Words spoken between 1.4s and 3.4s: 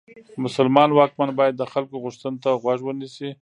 د خلکو غوښتنو ته غوږ ونیسي.